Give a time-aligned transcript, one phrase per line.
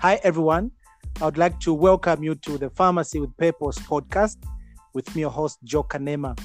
[0.00, 0.70] Hi, everyone.
[1.20, 4.36] I would like to welcome you to the Pharmacy with Purpose podcast
[4.94, 6.38] with me, your host, Joe Kanema.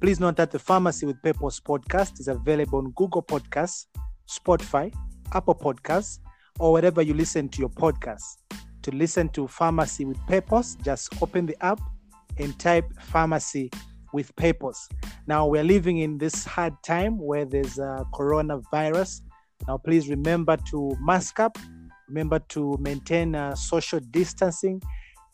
[0.00, 3.86] Please note that the Pharmacy with Purpose podcast is available on Google Podcasts,
[4.28, 4.92] Spotify,
[5.32, 6.18] Apple Podcasts,
[6.58, 8.38] or wherever you listen to your podcasts.
[8.82, 11.80] To listen to Pharmacy with Purpose, just open the app
[12.38, 13.70] and type Pharmacy
[14.12, 14.88] with Purpose.
[15.28, 19.20] Now, we're living in this hard time where there's a coronavirus.
[19.68, 21.56] Now, please remember to mask up,
[22.08, 24.82] remember to maintain uh, social distancing,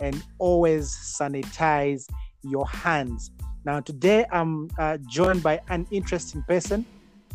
[0.00, 2.08] and always sanitize
[2.42, 3.30] your hands.
[3.64, 6.84] Now, today I'm uh, joined by an interesting person,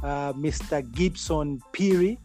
[0.04, 0.90] uh, Mr.
[0.94, 2.18] Gibson Phiri,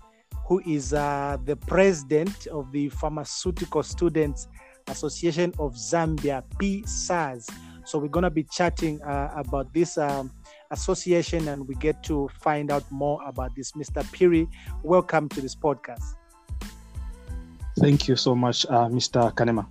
[0.47, 4.49] who is uh, the president of the Pharmaceutical Students
[4.89, 7.49] Association of Zambia, PSAZ.
[7.87, 10.31] So, we're going to be chatting uh, about this um,
[10.71, 13.73] association and we get to find out more about this.
[13.73, 14.03] Mr.
[14.05, 14.49] Phiri,
[14.83, 16.15] welcome to this podcast.
[17.79, 19.35] Thank you so much, uh, Mr.
[19.35, 19.67] Kanema.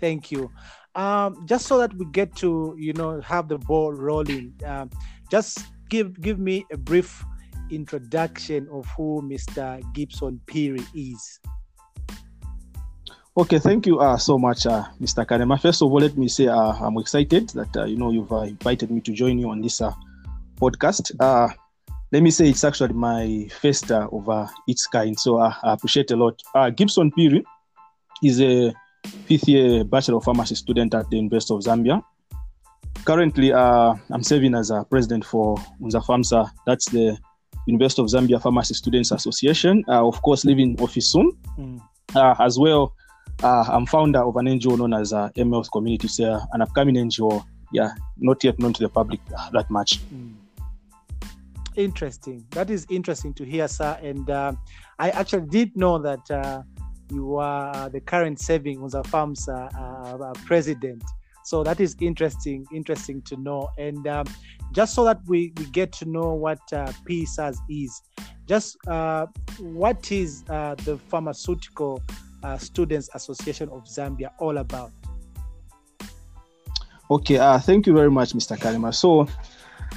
[0.00, 0.50] Thank you
[0.96, 4.90] um, just so that we get to you know have the ball rolling um,
[5.30, 7.22] just give give me a brief
[7.70, 11.40] introduction of who mr gibson Phiri is
[13.36, 16.48] okay thank you uh, so much uh, mr kanema first of all let me say
[16.48, 19.60] uh, i'm excited that uh, you know you've uh, invited me to join you on
[19.60, 19.92] this uh,
[20.60, 21.12] podcast
[22.16, 24.24] let me say it's actually my first of
[24.66, 26.40] its kind so i appreciate a lot
[26.76, 27.42] gibson Phiri
[28.22, 28.72] is a
[29.26, 32.02] fifth year Bachelor of Pharmacy student at the University of Zambia.
[33.04, 37.16] Currently, uh, I'm serving as a president for Unza FAMSA, that's the
[37.66, 39.84] University of Zambia Pharmacy Students Association.
[39.88, 41.32] Uh, of course, leaving office soon.
[41.58, 41.80] Mm.
[42.14, 42.94] Uh, as well,
[43.42, 47.44] uh, I'm founder of an NGO known as uh, MLs Community, so an upcoming NGO,
[47.72, 50.00] yeah, not yet known to the public uh, that much.
[50.14, 50.25] Mm.
[51.76, 52.44] Interesting.
[52.50, 53.98] That is interesting to hear, sir.
[54.02, 54.52] And uh,
[54.98, 56.62] I actually did know that uh,
[57.10, 61.02] you are the current serving Unza Farms uh, uh, president.
[61.44, 63.70] So that is interesting, interesting to know.
[63.78, 64.26] And um,
[64.72, 68.02] just so that we, we get to know what uh, PSAZ is,
[68.46, 69.26] just uh,
[69.60, 72.02] what is uh, the Pharmaceutical
[72.42, 74.90] uh, Students Association of Zambia all about?
[77.10, 78.58] Okay, uh, thank you very much, Mr.
[78.58, 78.92] Kalima.
[78.92, 79.28] So,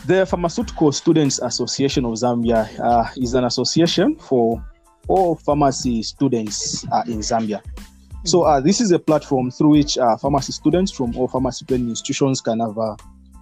[0.06, 4.64] the Pharmaceutical Students Association of Zambia uh, is an association for
[5.08, 7.62] all pharmacy students uh, in Zambia.
[8.26, 11.90] So uh, this is a platform through which uh, pharmacy students from all pharmacy training
[11.90, 12.96] institutions can have, uh,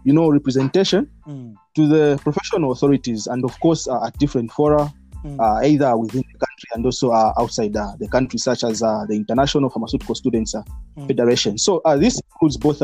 [0.03, 1.55] you know, representation mm.
[1.75, 4.93] to the professional authorities, and of course uh, at different fora,
[5.25, 5.39] mm.
[5.39, 10.15] Uh, either within the country and also outside the country, such as the International Pharmaceutical
[10.15, 11.07] Students mm.
[11.07, 11.57] Federation.
[11.57, 12.81] So this includes both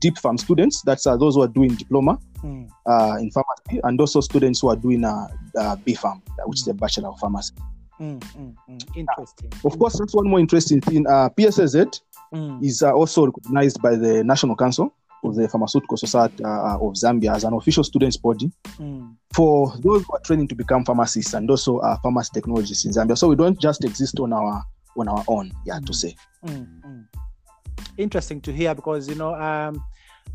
[0.00, 2.68] DipPharm students, that's those who are doing diploma mm.
[3.20, 7.18] in pharmacy, and also students who are doing uh, BPharm, which is a Bachelor of
[7.18, 7.54] Pharmacy.
[8.00, 8.96] Mm, mm.
[8.96, 9.52] Interesting.
[9.64, 11.06] Of course, that's one more interesting thing.
[11.06, 12.00] Uh, PSAZ
[12.32, 12.64] mm.
[12.64, 17.34] is uh, also recognized by the National Council of the Pharmaceutical Society uh, of Zambia
[17.34, 18.50] as an official students' body
[19.32, 23.16] for those who are training to become pharmacists and also uh, pharmacy technologists in Zambia.
[23.16, 24.62] So we don't just exist on our
[24.96, 26.14] on our own, yeah, to say.
[27.96, 29.82] Interesting to hear because you know um,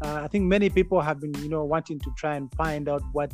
[0.02, 3.02] uh, I think many people have been you know wanting to try and find out
[3.12, 3.32] what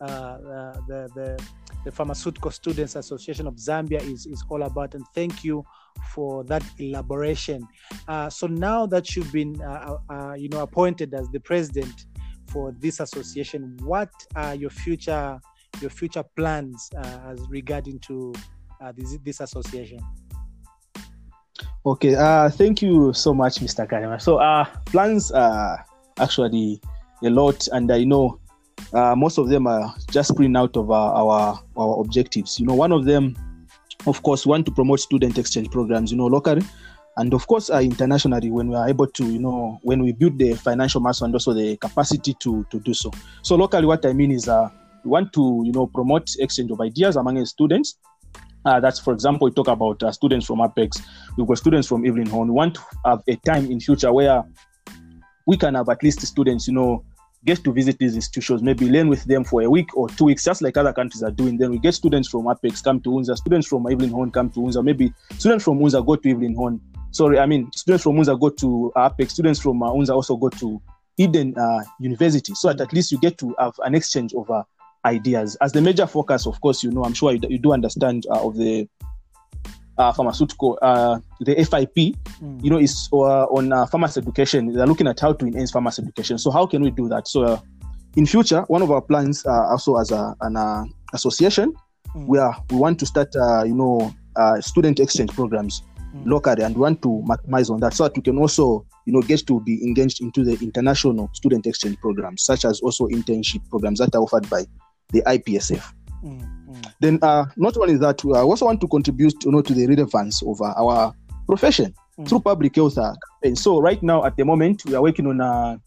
[0.00, 1.46] uh, uh, the the
[1.84, 4.94] the Pharmaceutical Students Association of Zambia is, is all about.
[4.94, 5.64] And thank you
[6.12, 7.66] for that elaboration.
[8.06, 12.06] Uh, so now that you've been, uh, uh, you know, appointed as the president
[12.46, 15.40] for this association, what are your future
[15.80, 16.90] your future plans
[17.24, 18.32] as regarding to
[18.94, 19.98] this, this association?
[21.84, 23.88] Okay, uh, thank you so much, Mr.
[23.90, 24.22] Karima.
[24.22, 24.38] So,
[24.86, 25.84] plans are
[26.20, 26.80] actually
[27.24, 28.38] a lot, and I know
[28.92, 32.60] uh, most of them are just printing out of our, our, our objectives.
[32.60, 33.36] You know, one of them,
[34.06, 36.12] of course, want to promote student exchange programs.
[36.12, 36.62] You know, locally,
[37.16, 40.38] and of course, uh, internationally when we are able to, you know, when we build
[40.38, 43.10] the financial muscle and also the capacity to to do so.
[43.42, 44.68] So locally, what I mean is, uh,
[45.04, 47.96] we want to, you know, promote exchange of ideas among students.
[48.64, 51.02] Uh, that's, for example, we talk about uh, students from Apex.
[51.36, 52.48] We've got students from Evelyn Hone.
[52.48, 54.44] We want to have a time in future where
[55.46, 57.04] we can have at least students, you know,
[57.44, 60.44] get to visit these institutions, maybe learn with them for a week or two weeks,
[60.44, 61.58] just like other countries are doing.
[61.58, 64.60] Then we get students from Apex come to Unza, students from Evelyn Hone come to
[64.60, 66.80] Unza, maybe students from Unza go to Evelyn Hone.
[67.10, 70.48] Sorry, I mean, students from Unza go to Apex, students from uh, Unza also go
[70.50, 70.80] to
[71.18, 74.62] Eden uh, University, so that at least you get to have an exchange of uh,
[75.04, 75.56] ideas.
[75.60, 78.46] As the major focus, of course, you know, I'm sure you, you do understand uh,
[78.46, 78.88] of the
[79.98, 82.64] uh, pharmaceutical, uh, the FIP, mm.
[82.64, 84.72] you know, is uh, on uh, pharmacy education.
[84.72, 86.38] They're looking at how to enhance pharmacy education.
[86.38, 87.28] So how can we do that?
[87.28, 87.60] So uh,
[88.16, 91.74] in future, one of our plans, uh, also as a, an association,
[92.14, 92.26] mm.
[92.26, 93.28] where we want to start,
[93.66, 94.14] you know,
[94.60, 95.82] student exchange programs
[96.14, 96.26] mm.
[96.26, 99.44] locally and want to maximize on that so that we can also you know get
[99.46, 104.14] to be engaged into the international student exchange programs such as also internship programs that
[104.14, 104.64] are offered by
[105.12, 105.92] the ipsf
[106.24, 106.92] mm.
[107.00, 110.42] then uh, not only that we also want to contribute you know to the relevance
[110.42, 111.14] of uh, our
[111.46, 112.28] profession mm.
[112.28, 115.40] through public health uh, campaign so right now at the moment we are working on
[115.40, 115.80] a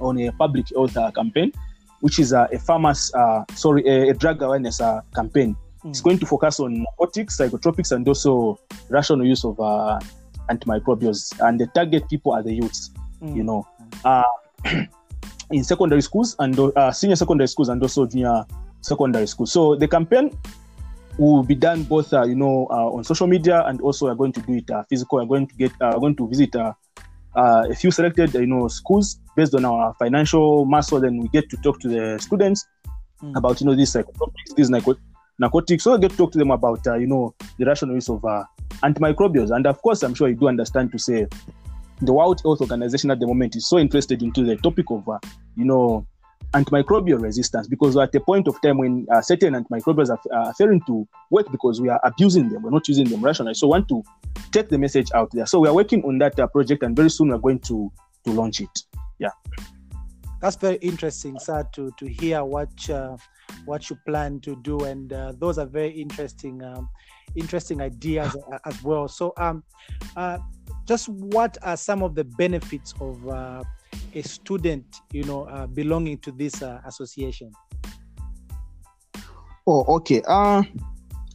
[0.00, 1.52] on a public health uh, campaign
[2.00, 4.80] which is uh, a farmers uh, sorry a, a drug awareness
[5.14, 5.90] campaign Mm.
[5.90, 8.58] It's going to focus on narcotics, psychotropics, and also
[8.88, 9.98] rational use of uh,
[10.50, 11.34] antimicrobials.
[11.40, 12.90] And the target people are the youths,
[13.20, 13.36] mm.
[13.36, 13.66] you know,
[14.04, 14.22] uh,
[15.52, 18.44] in secondary schools and uh, senior secondary schools and also junior
[18.80, 19.52] secondary schools.
[19.52, 20.36] So the campaign
[21.18, 24.32] will be done both, uh, you know, uh, on social media and also we're going
[24.32, 25.18] to do it uh, physical.
[25.18, 26.72] We're going to get, uh, we're going to visit uh,
[27.36, 31.00] uh, a few selected, you know, schools based on our financial muscle.
[31.00, 32.66] Then we get to talk to the students
[33.22, 33.36] mm.
[33.36, 34.70] about, you know, these psychotropics, these
[35.38, 35.84] narcotics.
[35.84, 38.24] So I get to talk to them about, uh, you know, the rational use of
[38.24, 38.44] uh,
[38.82, 39.54] antimicrobials.
[39.54, 41.26] And of course, I'm sure you do understand to say
[42.02, 45.18] the World Health Organization at the moment is so interested into the topic of, uh,
[45.56, 46.06] you know,
[46.52, 50.52] antimicrobial resistance because we're at the point of time when uh, certain antimicrobials are uh,
[50.52, 52.62] failing to work because we are abusing them.
[52.62, 53.54] We're not using them rationally.
[53.54, 54.02] So we want to
[54.50, 55.46] take the message out there.
[55.46, 57.90] So we are working on that uh, project and very soon we're going to,
[58.24, 58.82] to launch it.
[59.18, 59.30] Yeah.
[60.40, 63.16] That's very interesting, sir, to, to hear what uh,
[63.64, 66.88] what you plan to do, and uh, those are very interesting, um,
[67.36, 69.06] interesting ideas as well.
[69.06, 69.62] So, um,
[70.16, 70.38] uh,
[70.92, 73.62] just what are some of the benefits of uh,
[74.14, 77.50] a student, you know, uh, belonging to this uh, association?
[79.66, 80.20] Oh, okay.
[80.26, 80.62] Uh,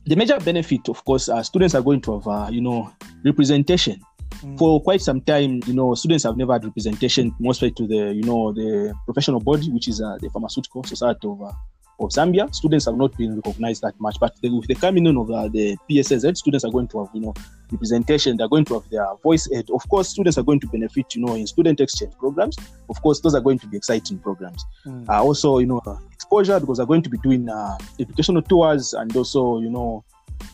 [0.06, 2.94] the major benefit, of course, uh, students are going to have, uh, you know,
[3.26, 4.00] representation.
[4.44, 4.60] Mm.
[4.60, 8.22] For quite some time, you know, students have never had representation, mostly to the, you
[8.22, 11.52] know, the professional body, which is uh, the Pharmaceutical Society of uh,
[12.00, 14.18] of Zambia, students have not been recognized that much.
[14.20, 17.10] But the, with the coming in of uh, the PSSZ, students are going to have,
[17.14, 17.34] you know,
[17.72, 18.38] representation.
[18.38, 19.50] They're going to have their voice.
[19.54, 19.70] Ed.
[19.72, 22.58] Of course, students are going to benefit, you know, in student exchange programs.
[22.90, 24.64] Of course, those are going to be exciting programs.
[24.86, 25.10] Mm.
[25.10, 29.16] Uh, also, you know, exposure because they're going to be doing uh, educational tours and
[29.16, 30.04] also, you know,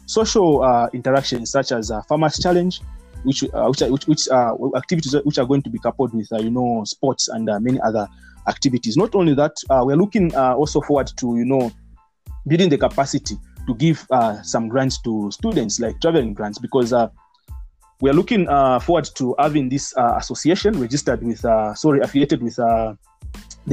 [0.05, 2.81] social uh, interactions such as uh, farmers challenge.
[3.23, 6.51] Which, uh, which, which, which uh, activities which are going to be coupled with you
[6.51, 8.05] know sports and many other
[8.47, 8.97] activities.
[8.97, 11.71] Not only that, uh, we're looking uh, also forward to, you know,
[12.47, 13.37] building the capacity
[13.67, 17.07] to give uh, some grants to students, like traveling grants, because uh,
[18.01, 21.39] we're looking uh, forward to having this uh, association registered with,
[21.75, 22.97] sorry, affiliated with the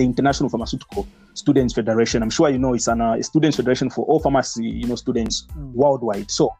[0.04, 2.22] International Pharmaceutical Students Federation.
[2.22, 5.46] I'm sure you know it's an, a students federation for all pharmacy, you know, students
[5.56, 5.72] mm.
[5.72, 6.30] worldwide.
[6.30, 6.54] So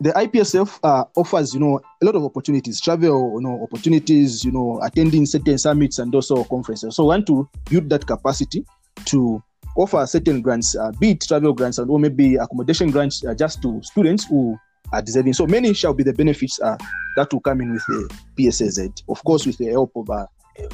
[0.00, 4.50] the IPSF uh, offers, you know, a lot of opportunities, travel, you know, opportunities, you
[4.50, 6.96] know, attending certain summits and also conferences.
[6.96, 8.64] So, we want to build that capacity
[9.06, 9.42] to
[9.76, 13.60] offer certain grants, uh, be it travel grants and or maybe accommodation grants, uh, just
[13.62, 14.58] to students who
[14.92, 15.34] are deserving.
[15.34, 16.78] So, many shall be the benefits uh,
[17.16, 20.26] that will come in with the PSSZ, of course, with the help of uh,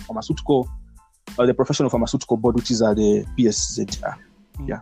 [0.07, 0.69] pharmaceutical,
[1.37, 4.05] uh, the professional pharmaceutical board, which is uh, the PSZ.
[4.05, 4.15] Uh,
[4.67, 4.81] yeah.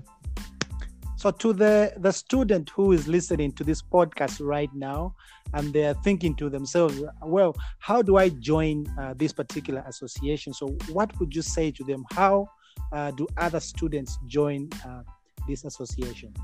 [1.24, 5.14] So to the the student who is listening to this podcast right now,
[5.54, 10.52] and they are thinking to themselves, well, how do I join uh, this particular association?
[10.52, 12.04] So what would you say to them?
[12.10, 12.50] How
[12.92, 15.00] uh, do other students join uh,
[15.48, 16.34] this association?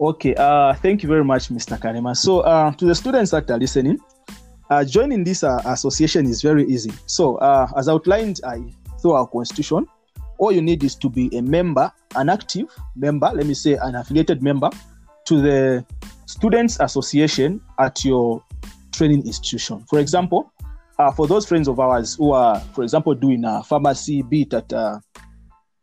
[0.00, 1.78] Okay, uh, thank you very much, Mr.
[1.78, 2.16] Karema.
[2.16, 4.00] So uh, to the students that are listening,
[4.70, 6.90] uh, joining this association is very easy.
[7.06, 7.36] So
[7.76, 8.58] as outlined I,
[9.00, 9.86] through our constitution,
[10.38, 13.94] all you need is to be a member, an active member, let me say an
[13.96, 14.70] affiliated member
[15.26, 15.84] to the
[16.26, 18.42] Students Association at your
[18.92, 19.84] training institution.
[19.88, 20.52] For example,
[20.98, 24.54] uh, for those friends of ours who are, for example, doing a pharmacy, be it
[24.54, 24.98] at uh,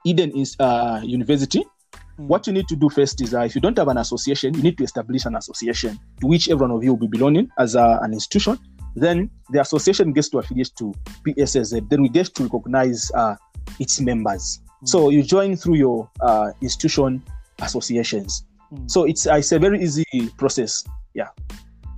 [0.06, 2.28] Eden uh, University, mm.
[2.28, 4.62] what you need to do first is uh, if you don't have an association, you
[4.62, 7.76] need to establish an association to which every one of you will be belonging as
[7.76, 8.60] uh, an institution.
[8.96, 10.94] Then the association gets to affiliate to
[11.28, 11.90] PSSZ.
[11.90, 13.36] Then we get to recognize uh,
[13.80, 14.62] its members.
[14.84, 14.88] Mm.
[14.88, 17.22] So you join through your uh, institution
[17.62, 18.46] associations.
[18.74, 18.90] Mm.
[18.90, 20.06] So it's uh, it's a very easy
[20.38, 20.84] process.
[21.14, 21.30] Yeah.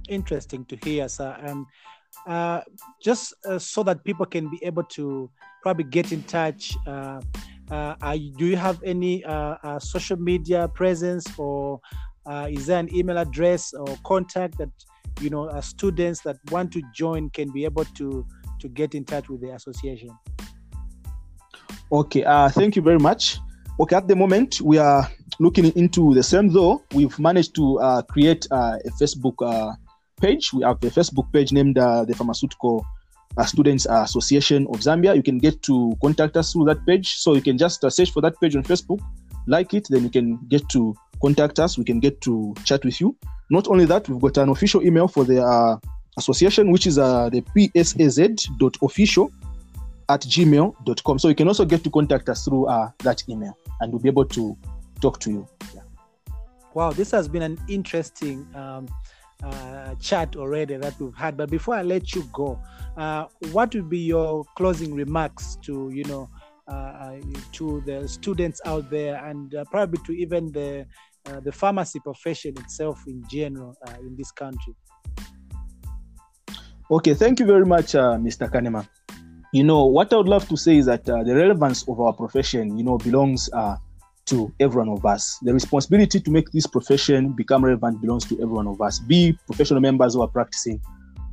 [0.10, 1.38] Interesting to hear, sir.
[1.42, 1.66] And
[2.26, 2.62] uh,
[3.02, 5.30] just uh, so that people can be able to
[5.62, 6.76] probably get in touch.
[6.86, 7.22] Uh,
[7.72, 9.24] uh, do you have any
[9.80, 11.80] social media presence, or
[12.50, 14.70] is there an email address or contact that
[15.22, 18.26] you know students that want to join can be able to
[18.60, 20.10] to get in touch with the association?
[21.92, 23.40] Okay, uh, thank you very much.
[23.80, 25.10] Okay, at the moment we are
[25.40, 26.82] looking into the same though.
[26.94, 29.74] We've managed to uh, create uh, a Facebook uh,
[30.20, 30.52] page.
[30.52, 32.86] We have a Facebook page named uh, the Pharmaceutical
[33.38, 35.16] uh, Students Association of Zambia.
[35.16, 37.16] You can get to contact us through that page.
[37.18, 39.00] So you can just search for that page on Facebook,
[39.48, 41.78] like it, then you can get to contact us.
[41.78, 43.16] We can get to chat with you.
[43.50, 45.78] Not only that, we've got an official email for the uh,
[46.18, 49.32] association, which is uh, the psaz.official
[50.10, 51.20] at gmail.com.
[51.20, 54.10] So you can also get to contact us through uh, that email and we'll be
[54.10, 54.58] able to
[55.02, 55.48] talk to you.
[55.76, 55.82] Yeah.
[56.74, 58.88] Wow, this has been an interesting um,
[59.44, 61.38] uh, chat already that we've had.
[61.38, 62.60] But before I let you go,
[62.98, 66.30] uh, what would be your closing remarks to, you know,
[66.68, 67.16] uh,
[67.54, 70.86] to the students out there and uh, probably to even the
[71.28, 74.76] uh, the pharmacy profession itself in general uh, in this country.
[76.90, 78.50] Okay, thank you very much, uh, Mr.
[78.50, 78.88] Kanema.
[79.52, 82.14] You know, what I would love to say is that uh, the relevance of our
[82.14, 83.76] profession, you know, belongs uh,
[84.26, 85.38] to every one of us.
[85.42, 89.38] The responsibility to make this profession become relevant belongs to every one of us, be
[89.48, 90.82] professional members who are practicing,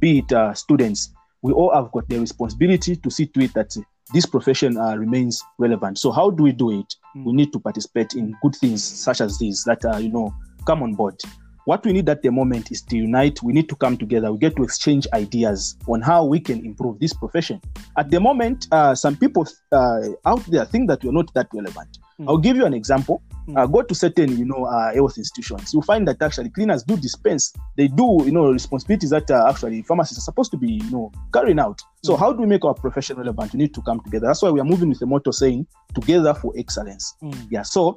[0.01, 1.11] be it students.
[1.43, 3.77] We all have got the responsibility to see to it that
[4.13, 5.99] this profession uh, remains relevant.
[5.99, 6.95] So how do we do it?
[7.17, 7.25] Mm.
[7.25, 10.35] We need to participate in good things such as these that uh, you know
[10.67, 11.21] come on board.
[11.65, 13.43] What we need at the moment is to unite.
[13.43, 14.31] We need to come together.
[14.31, 17.61] We get to exchange ideas on how we can improve this profession.
[17.97, 21.99] At the moment, uh, some people uh, out there think that we're not that relevant.
[22.21, 22.29] Mm.
[22.29, 23.23] I'll give you an example.
[23.49, 23.59] Mm.
[23.59, 25.73] Uh, go to certain, you know, uh, health institutions.
[25.73, 27.55] You find that actually cleaners do dispense.
[27.79, 31.13] They do, you know, responsibilities that uh, actually pharmacists are supposed to be, you know,
[31.33, 31.81] carrying out.
[32.05, 32.19] So mm.
[32.19, 33.55] how do we make our profession relevant?
[33.55, 34.27] We need to come together.
[34.27, 37.47] That's why we are moving with the motto saying "Together for excellence." Mm.
[37.51, 37.63] Yeah.
[37.63, 37.97] So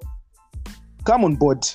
[1.08, 1.66] come on board.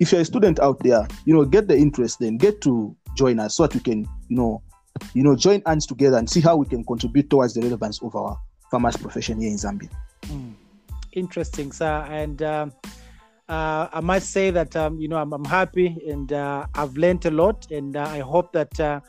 [0.00, 2.18] If you're a student out there, you know, get the interest.
[2.18, 4.62] Then get to join us so that we can, you know,
[5.14, 8.14] you know, join hands together and see how we can contribute towards the relevance of
[8.14, 8.38] our
[8.70, 9.88] farmers profession here in Zambia.
[10.24, 10.54] Mm
[11.12, 12.06] interesting, sir.
[12.08, 12.72] And um,
[13.48, 17.24] uh, I must say that um, you know I'm, I'm happy and uh, I've learned
[17.26, 19.00] a lot, and uh, I hope that uh,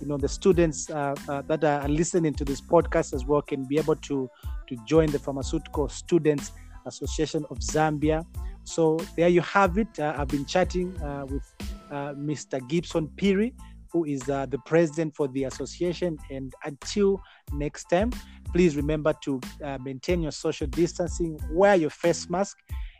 [0.00, 3.64] you know the students uh, uh, that are listening to this podcast as well can
[3.66, 4.28] be able to
[4.68, 6.52] to join the Pharmaceutical Students
[6.86, 8.24] Association of Zambia.
[8.64, 9.88] So there you have it.
[9.98, 11.42] Uh, I've been chatting uh, with
[11.90, 12.60] uh, Mr.
[12.60, 13.52] Gibson Phiri,
[13.92, 16.16] who is the president for the association.
[16.30, 17.20] And until
[17.52, 18.10] next time,
[18.52, 22.56] please remember to uh, maintain your social distancing, wear your face mask,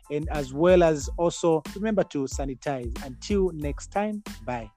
[0.09, 2.93] and as well as also remember to sanitize.
[3.05, 4.69] Until next time, bye.